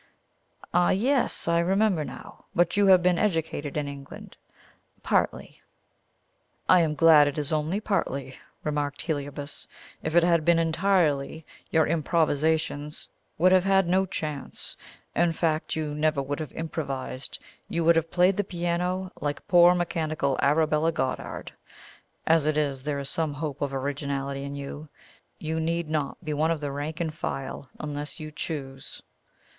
"Ah, 0.73 0.89
yes! 0.89 1.47
I 1.47 1.59
remember 1.59 2.03
now. 2.03 2.45
But 2.55 2.75
you 2.75 2.87
have 2.87 3.03
been 3.03 3.19
educated 3.19 3.77
in 3.77 3.87
England?" 3.87 4.35
"Partly." 5.03 5.61
"I 6.67 6.81
am 6.81 6.95
glad 6.95 7.27
it 7.27 7.37
is 7.37 7.53
only 7.53 7.79
partly," 7.79 8.35
remarked 8.63 9.03
Heliobas. 9.03 9.67
"If 10.01 10.15
it 10.15 10.23
had 10.23 10.43
been 10.43 10.57
entirely, 10.57 11.45
your 11.69 11.85
improvisations 11.85 13.07
would 13.37 13.51
have 13.51 13.63
had 13.63 13.87
no 13.87 14.07
chance. 14.07 14.75
In 15.15 15.33
fact 15.33 15.75
you 15.75 15.93
never 15.93 16.19
would 16.19 16.39
have 16.39 16.51
improvised. 16.53 17.37
You 17.69 17.85
would 17.85 17.95
have 17.95 18.09
played 18.09 18.37
the 18.37 18.43
piano 18.43 19.11
like 19.21 19.47
poor 19.47 19.75
mechanical 19.75 20.35
Arabella 20.41 20.91
Goddard. 20.91 21.51
As 22.25 22.47
it 22.47 22.57
is, 22.57 22.81
there 22.81 22.97
is 22.97 23.09
some 23.11 23.35
hope 23.35 23.61
of 23.61 23.71
originality 23.71 24.41
in 24.45 24.55
you 24.55 24.89
you 25.37 25.59
need 25.59 25.91
not 25.91 26.17
be 26.25 26.33
one 26.33 26.49
of 26.49 26.59
the 26.59 26.71
rank 26.71 26.99
and 26.99 27.13
file 27.13 27.69
unless 27.79 28.19
you 28.19 28.31
choose." 28.31 29.03